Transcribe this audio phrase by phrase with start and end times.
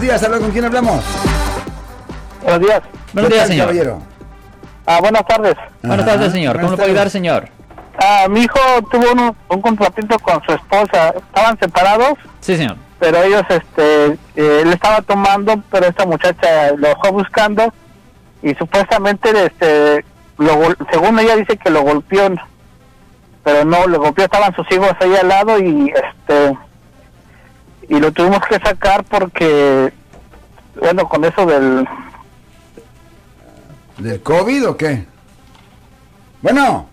[0.00, 1.04] Buenos días, ¿habla con quién hablamos?
[2.42, 2.80] Buenos días.
[3.12, 3.66] Buenos días, señor.
[3.66, 4.02] Caballero?
[4.86, 5.54] Ah, buenas tardes.
[5.82, 6.56] Buenas Ajá, tardes, señor.
[6.56, 7.48] ¿Cómo le puedo ayudar, señor?
[8.02, 8.58] Ah, mi hijo
[8.90, 11.10] tuvo un, un contratiempo con su esposa.
[11.10, 12.76] Estaban separados, Sí, señor.
[12.98, 17.70] pero ellos, este, eh, él estaba tomando, pero esta muchacha lo dejó buscando
[18.42, 20.02] y supuestamente, este,
[20.38, 22.30] lo, gol- según ella dice que lo golpeó,
[23.44, 26.56] pero no, lo golpeó, estaban sus hijos ahí al lado y, este,
[27.90, 29.92] y lo tuvimos que sacar porque,
[30.80, 31.86] bueno, con eso del,
[33.98, 35.04] ¿Del COVID o qué?
[36.40, 36.86] Bueno,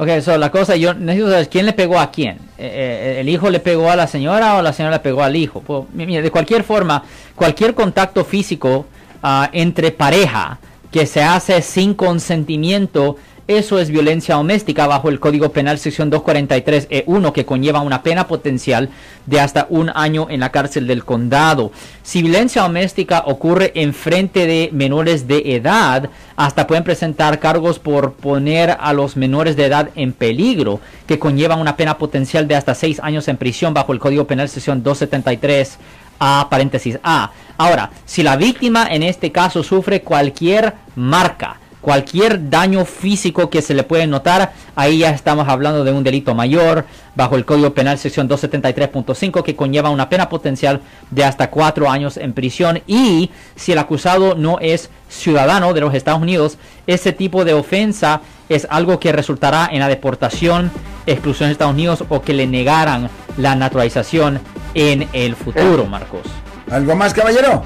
[0.00, 2.36] Ok, so la cosa, yo necesito saber quién le pegó a quién.
[2.56, 5.34] Eh, eh, ¿El hijo le pegó a la señora o la señora le pegó al
[5.34, 5.60] hijo?
[5.60, 7.02] Pues, mira, de cualquier forma,
[7.34, 8.86] cualquier contacto físico
[9.24, 10.60] ah, entre pareja
[10.92, 13.16] que se hace sin consentimiento,
[13.48, 18.90] eso es violencia doméstica bajo el Código Penal sección 243E1 que conlleva una pena potencial
[19.24, 21.72] de hasta un año en la cárcel del condado.
[22.02, 28.12] Si violencia doméstica ocurre en frente de menores de edad, hasta pueden presentar cargos por
[28.12, 32.74] poner a los menores de edad en peligro, que conllevan una pena potencial de hasta
[32.74, 35.78] seis años en prisión bajo el Código Penal sección 273
[36.18, 37.30] A paréntesis A.
[37.56, 43.74] Ahora, si la víctima en este caso sufre cualquier marca, cualquier daño físico que se
[43.74, 47.98] le puede notar, ahí ya estamos hablando de un delito mayor bajo el Código Penal
[47.98, 53.72] sección 273.5 que conlleva una pena potencial de hasta cuatro años en prisión y si
[53.72, 58.98] el acusado no es ciudadano de los Estados Unidos, ese tipo de ofensa es algo
[58.98, 60.70] que resultará en la deportación,
[61.06, 64.40] exclusión de Estados Unidos o que le negaran la naturalización
[64.74, 66.22] en el futuro, Marcos.
[66.70, 67.64] ¿algo más, caballero?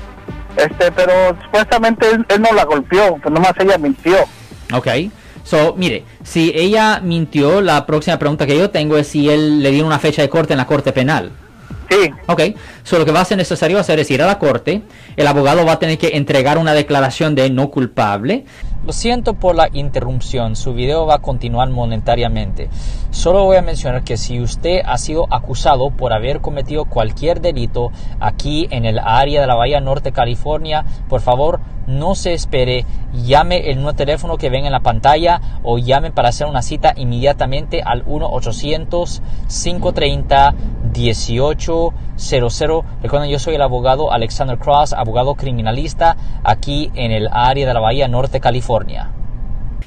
[0.56, 1.12] Este, pero
[1.45, 4.17] supuestamente él, no la golpeó, pues nomás ella mintió.
[4.72, 4.89] Ok.
[5.45, 9.70] So, mire, si ella mintió, la próxima pregunta que yo tengo es si él le
[9.70, 11.33] dio una fecha de corte en la corte penal.
[11.93, 12.41] Sí, Ok,
[12.85, 14.83] so lo que va a ser necesario hacer es ir a la corte,
[15.17, 18.47] el abogado va a tener que entregar una declaración de no culpable.
[18.87, 22.70] Lo siento por la interrupción, su video va a continuar monetariamente.
[23.11, 27.92] Solo voy a mencionar que si usted ha sido acusado por haber cometido cualquier delito
[28.20, 33.70] aquí en el área de la Bahía Norte, California, por favor no se espere, llame
[33.70, 37.83] el nuevo teléfono que ven en la pantalla o llame para hacer una cita inmediatamente
[37.85, 38.03] al
[40.92, 42.85] 1-800-530-1800.
[43.03, 47.80] Recuerden, yo soy el abogado Alexander Cross, abogado criminalista aquí en el área de la
[47.80, 49.11] Bahía Norte, California.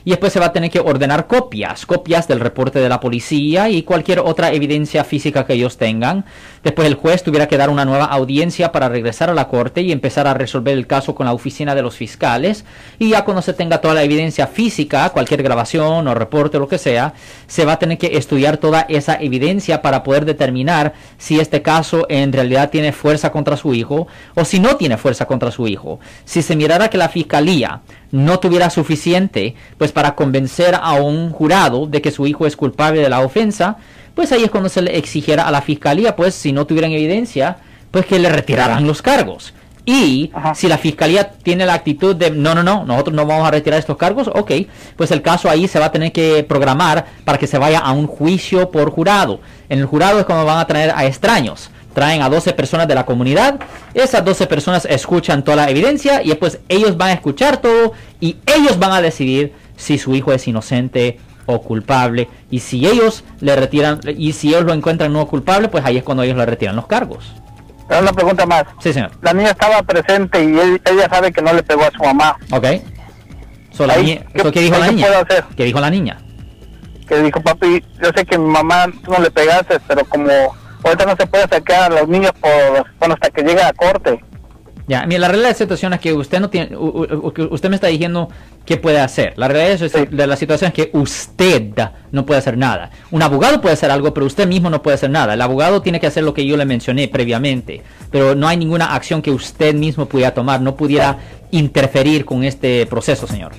[0.04, 3.70] Y después se va a tener que ordenar copias, copias del reporte de la policía
[3.70, 6.26] y cualquier otra evidencia física que ellos tengan.
[6.66, 9.92] Después el juez tuviera que dar una nueva audiencia para regresar a la corte y
[9.92, 12.66] empezar a resolver el caso con la oficina de los fiscales.
[12.98, 16.80] Y ya cuando se tenga toda la evidencia física, cualquier grabación o reporte lo que
[16.80, 17.14] sea,
[17.46, 22.08] se va a tener que estudiar toda esa evidencia para poder determinar si este caso
[22.10, 26.00] en realidad tiene fuerza contra su hijo o si no tiene fuerza contra su hijo.
[26.24, 31.86] Si se mirara que la fiscalía no tuviera suficiente pues para convencer a un jurado
[31.86, 33.78] de que su hijo es culpable de la ofensa,
[34.16, 37.58] pues ahí es cuando se le exigiera a la fiscalía, pues si no tuvieran evidencia,
[37.92, 39.54] pues que le retiraran los cargos.
[39.86, 40.56] Y Ajá.
[40.56, 43.78] si la fiscalía tiene la actitud de no, no, no, nosotros no vamos a retirar
[43.78, 44.52] estos cargos, ok,
[44.96, 47.92] pues el caso ahí se va a tener que programar para que se vaya a
[47.92, 49.42] un juicio por jurado.
[49.70, 51.70] En el jurado es cuando van a traer a extraños.
[51.94, 53.58] Traen a 12 personas de la comunidad,
[53.94, 58.36] esas 12 personas escuchan toda la evidencia y después ellos van a escuchar todo y
[58.46, 62.28] ellos van a decidir si su hijo es inocente o culpable.
[62.50, 66.04] Y si ellos le retiran, y si ellos lo encuentran no culpable, pues ahí es
[66.04, 67.34] cuando ellos le retiran los cargos.
[67.88, 68.64] pero una pregunta más.
[68.80, 69.12] Sí, señor.
[69.22, 72.36] La niña estaba presente y él- ella sabe que no le pegó a su mamá.
[72.52, 72.66] Ok.
[73.72, 75.08] So, la niña- ¿qué- so, ¿Qué dijo la niña?
[75.20, 75.44] hacer?
[75.56, 76.18] ¿Qué dijo la niña?
[77.08, 80.30] Que dijo, papi, yo sé que mi mamá tú no le pegaste, pero como
[80.84, 84.24] ahorita no se puede sacar a los niños por, bueno, hasta que llegue a corte.
[84.88, 87.34] Ya, mira, la realidad de la situación es que usted no tiene, u- u- u-
[87.34, 88.30] que usted me está diciendo
[88.66, 89.34] qué puede hacer.
[89.36, 90.06] La realidad es- Sí.
[90.12, 91.72] de la situación es que usted
[92.12, 92.92] no puede hacer nada.
[93.10, 95.34] Un abogado puede hacer algo, pero usted mismo no puede hacer nada.
[95.34, 97.82] El abogado tiene que hacer lo que yo le mencioné previamente,
[98.12, 101.18] pero no hay ninguna acción que usted mismo pudiera tomar, no pudiera
[101.50, 103.54] interferir con este proceso, señor.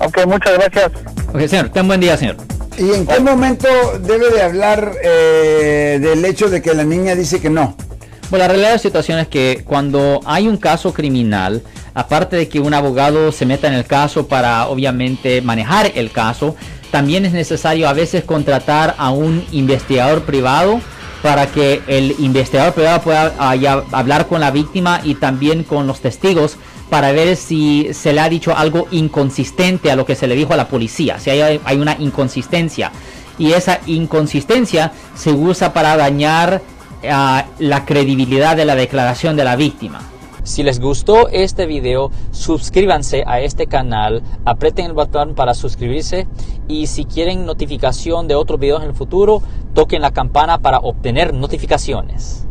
[0.00, 0.90] Ok, muchas gracias.
[1.32, 2.36] Ok, señor, ten buen día, señor.
[2.78, 3.68] ¿Y en qué momento
[4.00, 7.76] debe de hablar eh, del hecho de que la niña dice que no?
[8.32, 11.60] Bueno, la realidad de la situación es que cuando hay un caso criminal,
[11.92, 16.56] aparte de que un abogado se meta en el caso para obviamente manejar el caso,
[16.90, 20.80] también es necesario a veces contratar a un investigador privado
[21.22, 23.54] para que el investigador privado pueda ah,
[23.92, 26.56] hablar con la víctima y también con los testigos
[26.88, 30.54] para ver si se le ha dicho algo inconsistente a lo que se le dijo
[30.54, 32.92] a la policía, si hay una inconsistencia.
[33.38, 36.62] Y esa inconsistencia se usa para dañar
[37.10, 40.00] a la credibilidad de la declaración de la víctima.
[40.44, 46.26] Si les gustó este video, suscríbanse a este canal, aprieten el botón para suscribirse
[46.66, 49.40] y si quieren notificación de otros videos en el futuro,
[49.72, 52.46] toquen la campana para obtener notificaciones.